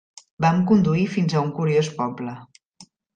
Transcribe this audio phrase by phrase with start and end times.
[0.45, 2.35] Vam conduir fins a un curiós poble.